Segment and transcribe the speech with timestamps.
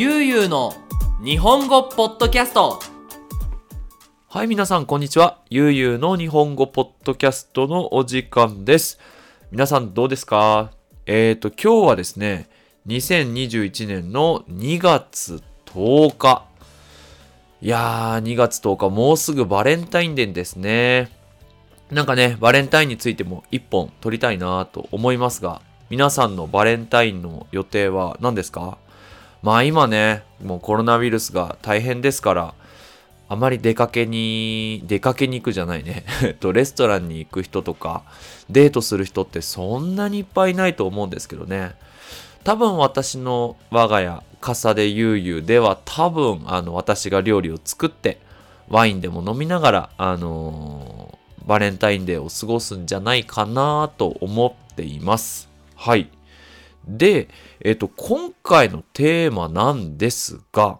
[0.00, 0.72] ゆうゆうの
[1.22, 2.80] 日本語ポッドキャスト
[4.28, 5.42] はい、皆さん、こんにちは。
[5.50, 8.98] ゆうゆうの日本語ポッドキャストのお時間です。
[9.50, 10.70] 皆さん、どうですか？
[11.04, 12.48] えーと、今日はですね、
[12.86, 16.46] 2021年の2月10日。
[17.60, 21.10] いやー、2月10日、もうすぐバレンタインデーですね。
[21.90, 25.60] なんかね、バレンタインについても一本撮りたいなと思いますが、
[25.90, 28.78] 皆さんのバレンタインの予定は何ですか？
[29.42, 32.54] まあ今ね、もうコロナウイルスが大変ですから、
[33.28, 36.04] あまり出かけに、出かけに行くじゃないね。
[36.40, 38.02] と、レストランに行く人とか、
[38.50, 41.74] デートする人ってそんなにいっぱいいないと思うんですけどね。
[42.42, 48.18] 多分私の我が家、笠でゆうゆうでは多分、あの、私が料理を作って、
[48.68, 55.48] ワインでも飲みながら、あのーバレンタインデーを過ごすんじゃないかなと思っています。
[55.74, 56.08] はい。
[56.96, 57.28] で、
[57.60, 60.78] えっと、今回のテーマなんですが、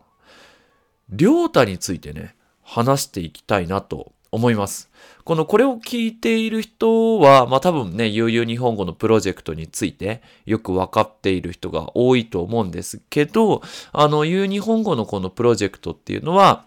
[1.10, 4.90] りょうたについてね、話していきたいなと思います。
[5.24, 16.64] このこれを聞いている人は、まあ多分ね、悠々日本語のプロジェクトについてよくわかっている人が多いと思うんですけど、あの、悠々日本語のこのプロジェクトっていうのは、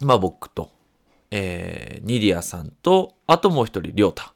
[0.00, 0.70] まあ僕と、
[1.30, 4.34] えー、ニディアさんと、あともう一人、りょうた。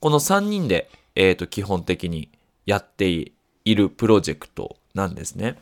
[0.00, 2.30] この3人で、えっ、と、基本的に
[2.66, 3.32] やってい
[3.64, 5.56] いるプロジェクトなんですね。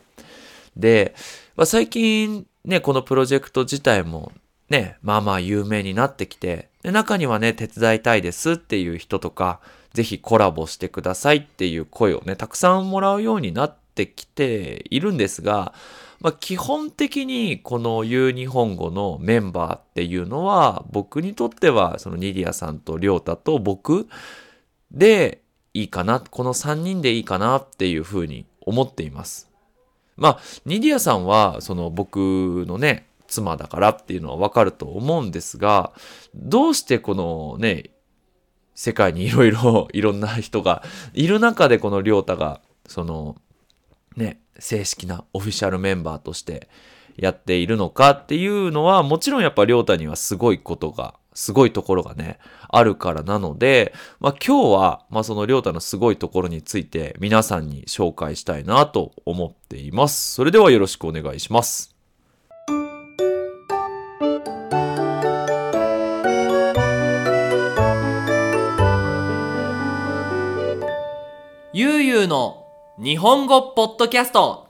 [0.76, 1.14] で、
[1.56, 4.32] まあ、最近ね、このプロジェクト自体も
[4.68, 9.60] ね、まあまあ有名になってきて、で中にはね、手伝いたいですっていう人とか、
[9.94, 15.72] ぜひコラボしてくださいっていう声をね、たくさんもらうようになってきているんですが、
[16.20, 24.08] まあ、基本的にこの U 日本語のメンバーっていうのは、僕にとっては、そのニディアさんとリョータと僕
[24.90, 25.40] で
[25.80, 29.48] いいかな、この3人でいいかなっていうふうに思っています。
[30.16, 35.92] まあ、ニディアさんは、その僕のね、妻だからっていうのはわかると思うんですが、
[36.34, 37.90] どうしてこのね、
[38.74, 43.36] 世界にいろいろ、いろんな人がいる中でこのりょうたが、その、
[44.16, 46.68] ね、正式なオフィシャルメンバーとして
[47.16, 60.34] やっているのかっていうのは、もちろんやっぱりょうたにはすごいことが、すごいところがね、あるからなので、まあ今日は、まあそのりょうたのすごいところについて皆さんに紹介したいなと思っています。
[60.34, 61.94] それではよろしくお願いします。
[71.72, 72.66] ゆうゆうの
[72.98, 74.66] 日本語ポッドキャスト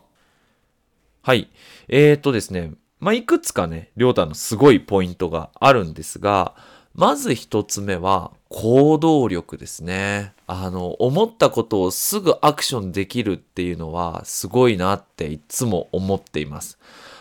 [1.22, 1.48] はい。
[1.88, 6.54] えーとですね、まあ、いくつかね、りょうたのすごいポイントがあるんですが、
[6.94, 10.32] まず一つ目は行動力ですね。
[10.48, 16.78] あの、思ったことをすぐアクションできるっていうのはすごいなっていつも思っています。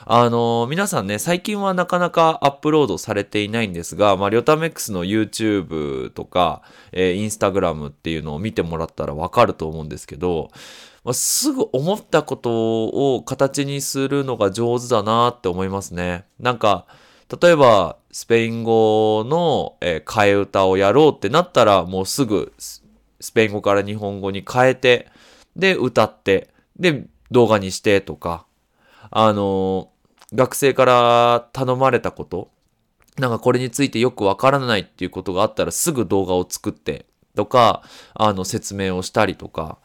[0.08, 6.62] あの、皆さんね、最近はなかなかアップロードされていないんですが、まあ、りょためックスの YouTube とか、
[6.94, 10.50] えー、Instagram っていうのを見てもらったらわかると思うんですけど、
[11.08, 16.26] まあ、すぐ思ったことを形にするのが上手だなって思いますね。
[16.38, 16.86] なんか、
[17.42, 22.84] 例えば、スペイン語の、えー替え歌をやろうってなったら、もうすぐス
[23.34, 25.08] ペイン語から日本語に変えて、
[25.56, 28.46] で、歌って、で、動画にしてとか、
[29.10, 32.52] あのー学生から頼まれたこと、
[33.18, 37.82] なんかこれについてよくわからないっていうことがあったらすぐ動画を作ってとか、
[38.14, 39.78] あの説明をしたりとか、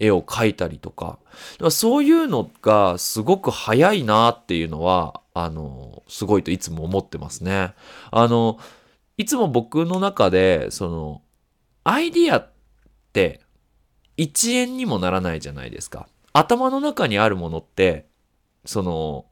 [0.00, 1.18] 絵を描いたりとか、
[1.52, 7.74] だからそういうのがすごく早いなっていうのは、あの、すごいといつも思ってますね。
[8.10, 8.58] あの、
[9.16, 11.22] いつも僕の中で、その、
[11.84, 12.50] アイディアっ
[13.12, 13.40] て
[14.16, 16.08] 1円にもならないじゃないですか。
[16.32, 18.06] 頭の中にあるものって、
[18.64, 19.26] その、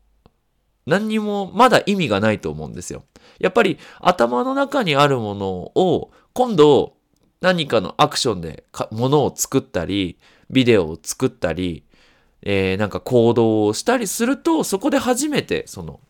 [0.87, 3.05] 何にもまだ意味がないと思うんですよ。
[3.39, 6.97] やっぱり頭の中にあるものを今度
[7.41, 10.19] 何かのアクションでものを作ったり、
[10.51, 11.85] ビデオを作ったり、
[12.43, 16.01] えーなんか行動をしたりすると、そこで初めてその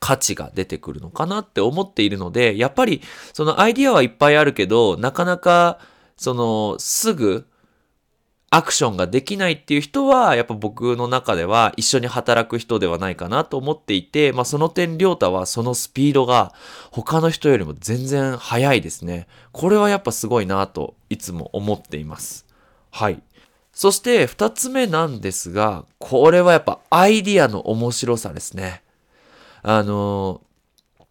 [0.00, 3.00] 価値が出てくるのかなって思っているので、やっぱり
[3.32, 5.78] そのアイディアはいっぱいあるけど、なかなか
[6.16, 7.46] そのすぐ
[8.50, 16.54] アクションができないっていう人は、やっぱ僕の中では一緒に働く人ではないかなと思っていて、まあその点、りょうたはそのスピードが
[16.92, 19.26] 他の人よりも全然速いですね。
[19.50, 22.46] これはやっぱすごいなといつも思っています。
[22.92, 23.20] はい。
[23.74, 28.82] そして二つ目なんですが、これはやっぱアイディアの面白さですね。
[29.62, 30.42] あの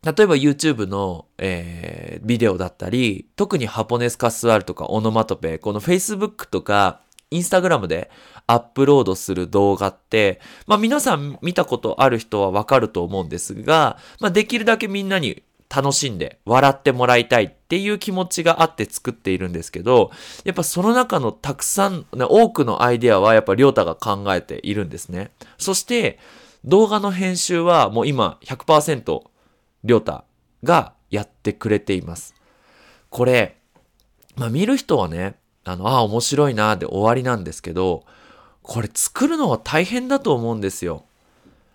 [0.04, 7.01] 例えば YouTube の、えービデオだったり、特にハポネスカスワールとかオノマトペ、この Facebook とか
[7.31, 8.10] Instagram で
[8.48, 15.44] アップロードする動画って、まあ皆さん見たことある人はわかると思うんですが、まあできるだけみんなに
[15.74, 20.12] 楽しんで笑ってもらいたいっていう気持ちがあって作っているんですけど、
[20.44, 25.31] やっぱその中のたくさん、ね多くのアイデアはやっぱりょうたが考えているんですね。
[25.58, 26.20] そして
[26.64, 29.24] 動画の編集はもう今100%
[29.84, 30.24] りょうた
[30.64, 32.36] がやってくれています。
[33.10, 33.58] これ、
[34.36, 35.36] まあ見る人はね、
[35.66, 38.04] あの、ああ、面白いなで終わりなんですけど、
[38.62, 41.06] これ作るのは大変だと思うんですよ。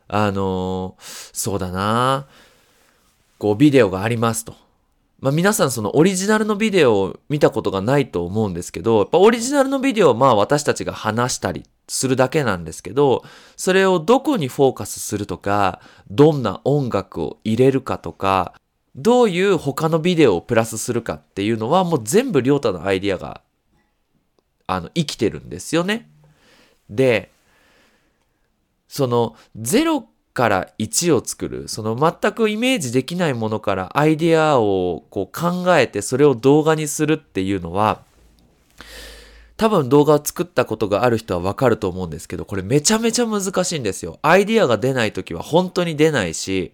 [0.09, 2.27] あのーそうだな
[3.38, 4.55] こうビデオがありますと。
[5.20, 13.25] まあ皆さんそのオリジナルのビデオを見たことがないと思うんですけど、やっぱオリジナルのビデオはまあ私たちが話したりするだけなんですけど、
[13.56, 15.81] それをどこにフォーカスするとか、
[16.11, 18.55] どんな音楽を入れるかとか、
[18.94, 23.43] どういう他のビデオをプラスするかっていうのはもう全部りょうたのアイディアが、
[24.67, 26.11] あの、生きてるんですよね。
[26.90, 27.31] で、
[28.88, 30.05] その0
[30.38, 38.02] から1を作る、その全くイメージできないものからアイデアをこう考えてそれを動画にするっていうのは、
[39.56, 44.20] 多分動画を作ったことがある人はわかると思うんですけど、これめちゃめちゃ難しいんですよ。
[44.23, 46.73] アイディアが出ないときは本当に出ないし、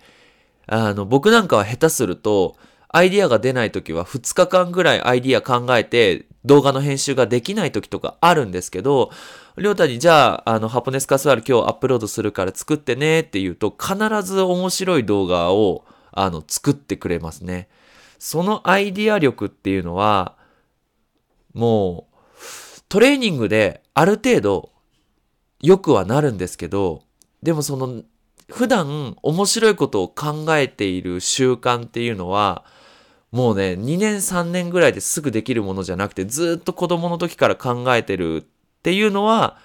[0.66, 2.56] あの、僕なんかは下手すると、
[2.90, 9.10] アイディアが出ないときは2日間ぐらいアイディア考えて動画の編集ができないときとかあるんですけど、
[9.56, 17.68] りょうたにじゃあ、あの、ハポネスカスワール今日アップロードするから作ってねって言うと、必ず面白い動画を、あの、作ってくれますね。
[18.18, 20.36] そのアイディア力っていうのは、
[21.54, 22.14] もう、
[22.88, 24.70] トレーニングである程度
[25.60, 27.02] 良くはなるんですけど、
[27.42, 28.02] でもその、
[28.50, 32.64] 普段面白いことを考えている習慣っていうのは、
[33.34, 38.46] もうね、2年3年ぐらいですぐできるものじゃなくて、ずっと子供の時から考えてるっ
[38.84, 39.58] ていうのは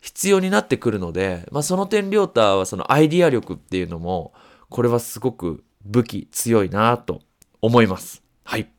[0.00, 4.32] 必要になってくるので、まあその点、りょうたはそのアイディア力っていうのも、
[4.68, 7.22] これはすごく武器強いなと
[7.60, 8.22] 思います。
[8.44, 8.70] はい。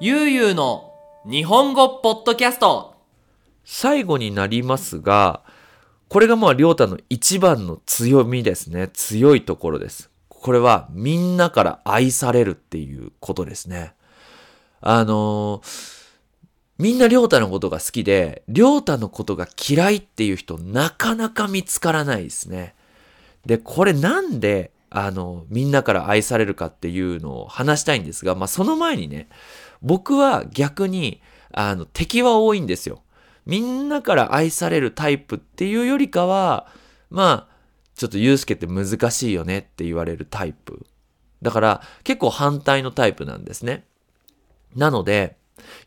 [0.00, 0.92] ゆうゆうの
[1.24, 2.99] 日本語ポッドキャスト
[3.72, 5.42] 最後になりますが、
[6.08, 8.90] これがまあ、りょうたの一番の強みですね。
[8.92, 10.10] 強いところです。
[10.28, 13.94] これは、みんなから愛されるっていうことですね。
[14.80, 16.00] あのー
[16.78, 22.74] みんなりょうたのことが好きで、りょうたのことが嫌いっていう人、なかなか見つからないですね。
[23.44, 29.28] で、これなんで、あの、みんなから愛されるかっていうのを話したいんですが、まあ、その前にね、
[29.82, 31.20] 僕は逆に、
[31.52, 33.02] あの、敵は多いんですよ。
[33.50, 36.68] みんなから愛されるタイプっていうよりかは、
[37.10, 37.56] まあ、
[37.96, 40.86] ちょっとユうスケって難しいよねって言われるタイプ。
[41.42, 43.86] だから、結構反対のタイプなんですね。
[44.76, 45.36] なので、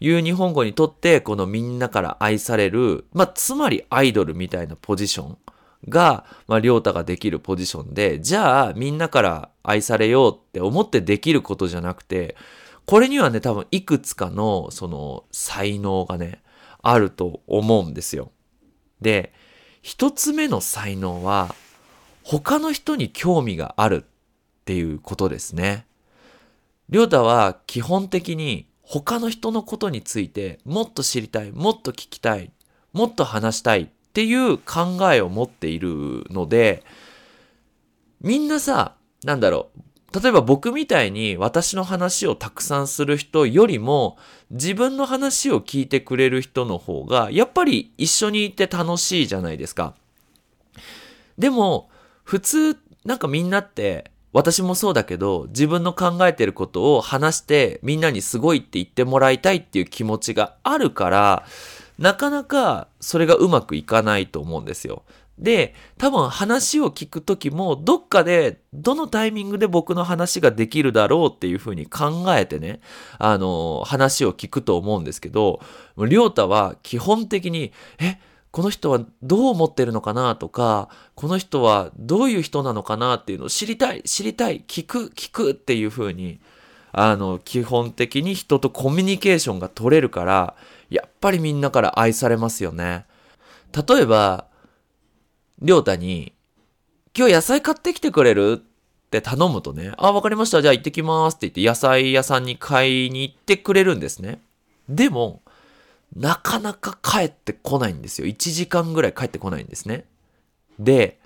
[0.01, 5.37] 言う日本語にとって、このみんなから愛される、まあ、つまりアイドルみたいなポジション
[5.87, 12.35] が、まあ、りょうたができるポジションで、じゃあ、みんなから愛されようって思ってできることじゃなくて、
[12.85, 16.42] これにはね、多分いくつかの、その、才能がね、
[16.83, 18.31] あると思うんですよ。
[19.01, 19.33] で、
[19.81, 21.55] 一つ目の才能は、
[22.23, 25.85] 他の人に興味があるっていうことですね。
[26.89, 32.51] りょうたは基本的に他の人のことについてもっと知りたい、もっと聞きたい、
[32.91, 36.83] もっと話したいっていう考えを持っているので、
[38.21, 39.81] みんなさ、なんだろう、
[40.13, 44.17] 例えば僕みたいに私の話をたくさんする人よりも
[44.51, 49.95] 自分の話を聞いてくれる人の方がやっぱり一緒にいて楽しいじゃないですか。
[51.37, 51.89] でも
[52.23, 61.45] 普通なんかみんなって私もそうだけど自分の考えてることを話してみんなにすごいって言ってもらいたいっていう気持ちがあるから
[61.97, 65.03] なかなかそれがうまくいかないと思うんですよ。
[65.39, 72.81] で、多分話を聞くときも、どっかで、どのタイミングで僕の話ができるだろうっていうふうに考えてね、
[73.17, 75.59] あの、話を聞くと思うんですけど、
[75.97, 78.19] りょうたは基本的に、え、
[78.51, 86.39] この人はどう思ってるのかなとか、この人はどういう人なのかなっていうのを知りたい、知りたい、聞く、聞くっていうふうに、
[86.91, 90.55] あの、基本的に人とコミュニケーションが取れるから、
[90.91, 93.07] やっぱりみんなから愛されますよね。
[93.73, 94.45] 例えば、
[95.63, 96.33] りょうたに、
[97.17, 98.61] 今日野菜買ってきてくれる？
[98.61, 100.61] って頼むとね、あ、わかりました。
[100.61, 104.41] じゃあ行ってきますって言って野菜屋さんに買いに行ってくれるんですね。
[104.89, 105.41] でも、
[106.17, 108.27] なかなか帰ってこないんですよ。
[108.27, 110.05] 1時間ぐらい帰ってこないんですね。
[110.79, 111.19] で、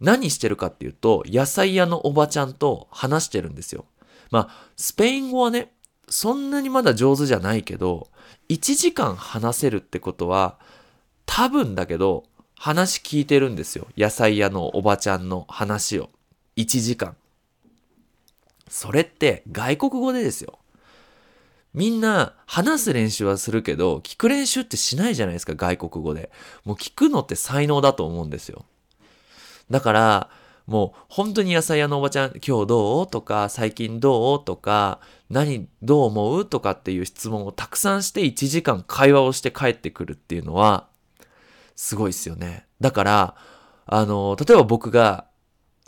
[0.00, 3.84] 何してるかっていうと、野菜屋のおばちゃんと話してるんですよ。
[4.30, 5.72] まあ、スペイン語はね、
[6.08, 8.08] そんなにまだ上手じゃないけど、
[8.48, 10.58] 1時間話せるってことは、
[11.26, 12.24] 多分だけど、
[12.58, 13.86] 話聞いてるんですよ。
[13.96, 16.10] 野菜屋のおばちゃんの話を。
[16.56, 17.16] 1時間。
[18.68, 20.58] それって外国語でですよ。
[21.72, 26.32] みんな話す練習はするけど、聞く練習ってしないじゃないですか、外国語で。
[26.64, 28.64] もう聞くのって才能だと思うんですよ。
[29.70, 30.30] だから、
[30.66, 35.00] もう本当に野菜屋のおばちゃん、今日どうとか、最近どうとか、
[35.30, 40.88] 何、どう思うとかっていう質問をたくさんして1時間会話をして帰ってくるっていうのは、
[41.78, 42.66] すごいですよね。
[42.80, 43.36] だから、
[43.86, 45.26] あの、例えば僕が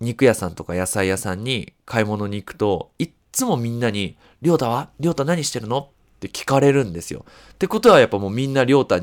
[0.00, 4.90] 肉屋さんとか野菜屋さんに買い物に行くと、いっつもみんなに、りょうたは？
[5.00, 5.78] りょうた何してるの？
[5.80, 7.24] って聞かれるんですよ。
[7.54, 9.00] ってことはやっぱもうみんなりょうた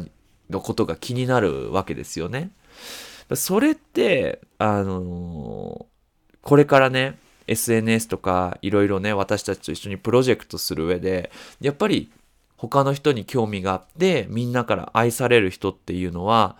[0.49, 2.51] のことが気になるわけですよね。
[3.35, 5.87] それって、あの
[6.41, 12.09] これからね、SNS とかいろいろね、私たちと一緒にプロジェクトする上で、やっぱり
[12.55, 16.55] 他の人に興味があって、みんなから愛される人っていうのは、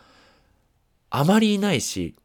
[1.10, 2.16] あまりいないし、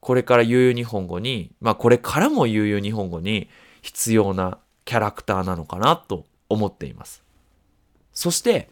[0.00, 3.48] これから悠々日本語に、まあこれからも悠々日本語に
[3.82, 7.22] 必要なキャラクターなのかなと思っています。
[8.12, 8.68] そして、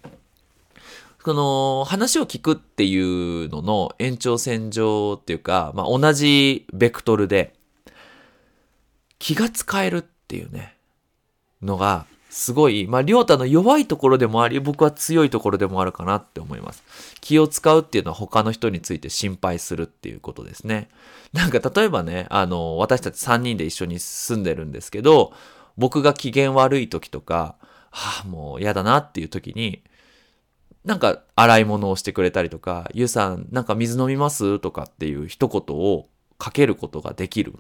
[1.23, 7.55] この話を聞くっていうのの延長線上っていうか、まあ同じベクトルで
[9.19, 10.77] 気が使えるっていうね、
[11.63, 16.83] のがすごい、まあ、りょうたの弱いところでもあり、僕は強いところでもあるかなって思います。
[17.21, 20.89] 気を使うっていうのは他の人について心配するっていうことですね。
[21.35, 25.35] なんか例えばね、あの、私たち3人で一緒に住んでるんですけど、
[25.77, 27.57] 僕が機嫌悪い時とか、
[27.91, 29.83] はあ、もう嫌だなっていう時に、
[30.87, 34.59] なんか洗い物をしてくれたりとか、ゆうさん、なんか水飲みます？
[34.59, 36.09] とかっていう一言を
[36.39, 37.57] かけることができる。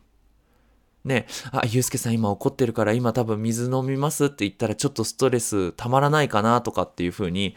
[1.05, 7.57] ね、あ、ゆうすけさん今怒ってるから今多分水飲みますって言ったらちょっとストレスたまらないかなとかっていう風に、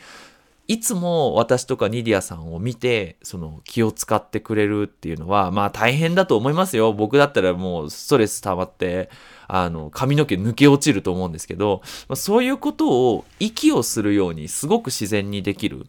[0.68, 6.92] いつも私とかニディアさんを見て、その気を使ってくれるっていうのは、まあ大変だと思いますよ。
[6.92, 9.12] 僕だったらもうストレス溜まって、
[9.48, 15.86] あの、髪の毛抜け落ちると思うんですけど、まあ、そういうことを息をするようにすごく自然にできる。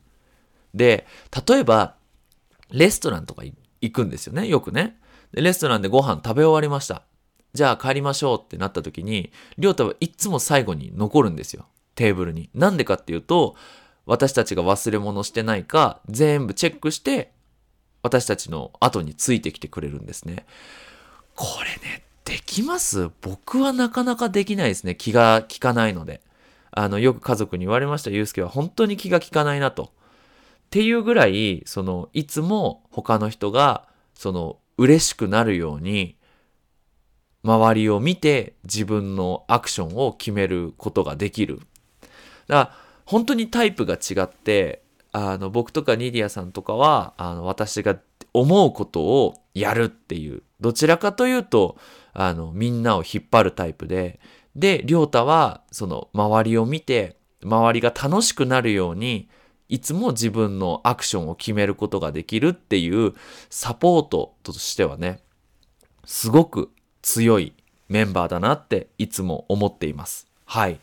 [0.75, 1.07] で、
[1.49, 1.95] 例えば、
[2.71, 3.45] レストランとか
[3.81, 4.99] 行くんですよね、よくね。
[5.33, 7.03] レストランでご飯食べ終わりました。
[7.57, 11.67] じゃあ帰りましょうってなった時に、りょうたはいつも最後に残るんですよ。
[11.97, 12.49] テーブルに。
[12.55, 13.57] なんでかっていうと、
[14.05, 17.33] 私たちが忘れ物してないか、全部チェックして、
[18.03, 20.47] 私たちの後についてきてくれるんですね。
[21.35, 23.11] これね、できます？
[23.21, 24.95] 僕はなかなかできないですね。
[24.95, 26.21] 気が利かないので。
[26.71, 28.11] あの、よく家族に言われました。
[28.11, 29.85] ゆうすけは本当に気が利かないなと。
[29.85, 29.89] っ
[30.69, 36.17] ていうぐらい、その、いつも他の人が、その、嬉しくなるように、
[37.45, 41.61] 周りを見て自分のアクションを決めることができる。
[41.61, 42.73] だから
[43.05, 47.97] 本当にタイプが違って、あの僕とかニディアさんとかはあの私が
[48.33, 51.76] 思うことをやるっていう、どちらかというと、
[52.12, 54.21] あのみんなを引っ張るタイプで、
[54.55, 59.28] で、りょうたはその周りを見て、周りが楽しくなるように、
[59.69, 63.14] いつも自分のアクションを決めることができるっていう
[63.50, 65.21] サポートとしてはね、
[66.05, 66.71] すごく
[67.07, 67.53] 強い
[67.89, 70.27] メンバーだなっていつも思っています。
[70.45, 70.81] はい。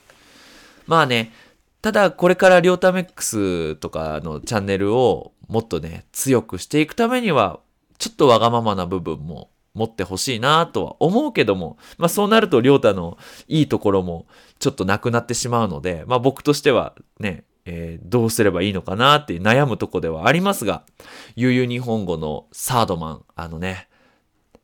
[0.87, 1.33] まあね、
[1.81, 7.59] ただこれからリョータメックスとかのチャンネルをもっとね、強くしていくためには、
[7.97, 13.17] ちょっとわがままな部分も持ってほしいなとは思うけども、まあそうなるとりょうたの
[13.49, 14.25] いいところも
[14.59, 20.83] ちょっとなくなってしまうので、まあ僕としてはね、えー、どうすればいいのかなって悩むとこではありますが、
[21.35, 23.89] 悠々日本語のサードマン、あのね、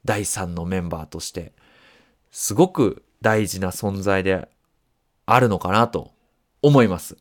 [0.05, 1.53] 第3のメンバーとして、
[2.31, 4.47] すごく大事な存在で
[5.25, 6.11] あるのかなと
[6.61, 7.17] 思います。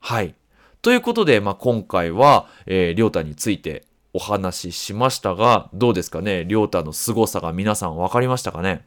[0.00, 0.34] はい。
[0.82, 6.44] ということで、まあ、今回は、えー、りょうたについてお話ししましたが、どうですかね？
[6.44, 8.84] りょうたの凄さが皆さん分かりましたかね？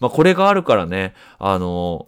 [0.00, 2.06] まあ、これがあるからね、あの、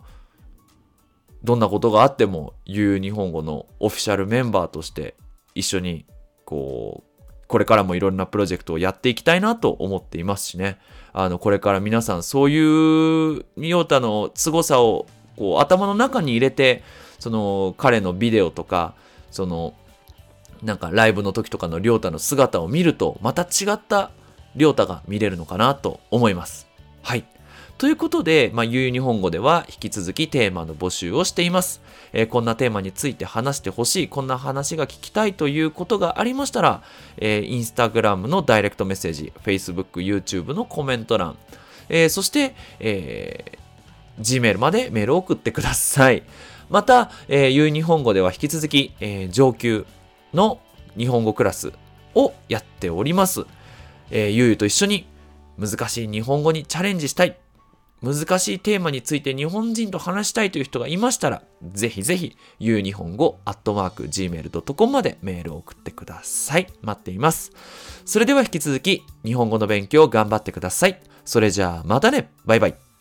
[1.42, 5.14] どんなことがあっても、言う日本語のオフィシャルメンバーとして
[5.54, 6.06] 一緒に、
[6.44, 7.13] こう、
[7.46, 10.78] これからもいろんなプロジェクトをやっていきたいなと思っていますしね。
[11.12, 16.82] あの、これから皆さんそういうミオタの凄さをこう頭の中に入れて、
[17.18, 18.94] その彼のビデオとか、
[19.30, 19.74] その
[20.62, 24.10] なんかライブの時とかのりょうたの姿を見ると、また違った
[24.56, 26.66] りょうたが見れるのかなと思います。
[27.02, 27.24] はい。
[27.76, 31.80] ということで、まあ、ゆうゆう日本語では引き続きテーマの募集をしています。
[32.12, 36.82] えーこんなテーマについて話してほしい、こんな話が聞きたいということがありましたら、
[37.16, 41.36] えー、インスタグラムのダイレクトメッセージ、Facebook、YouTube のコメント欄、
[41.88, 43.64] えーそして、えー
[44.20, 46.22] Gmail までメールを送ってください。
[46.70, 49.86] また、えー、ゆう日本語では引き続き、えー上級
[50.32, 50.60] の
[50.96, 51.72] 日本語クラス
[52.14, 53.44] をやっております。
[54.12, 55.06] えーゆうゆうと一緒に
[55.58, 57.36] 難しい日本語にチャレンジしたい。
[58.04, 61.42] 難しいテーマについて日本人と話したいという人がいましたら、
[61.72, 66.66] ぜひぜひ、ゆう日本語、アットマーク、gmail.com までメールを送ってください。
[66.82, 67.52] 待っています。
[68.04, 71.00] それでは引き続き、日本語の勉強を頑張ってください。
[71.24, 72.93] それじゃあ、またねバイバイ